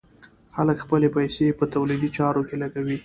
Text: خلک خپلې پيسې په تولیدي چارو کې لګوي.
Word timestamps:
خلک 0.55 0.77
خپلې 0.85 1.07
پيسې 1.15 1.57
په 1.59 1.65
تولیدي 1.73 2.09
چارو 2.17 2.41
کې 2.47 2.55
لګوي. 2.63 2.97